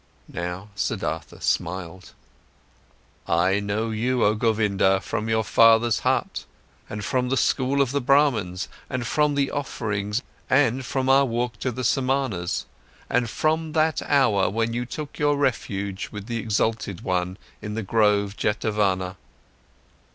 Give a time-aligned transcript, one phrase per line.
[0.33, 2.13] Now, Siddhartha smiled.
[3.27, 6.45] "I know you, oh Govinda, from your father's hut,
[6.89, 11.59] and from the school of the Brahmans, and from the offerings, and from our walk
[11.59, 12.65] to the Samanas,
[13.11, 17.83] and from that hour when you took your refuge with the exalted one in the
[17.83, 19.17] grove Jetavana."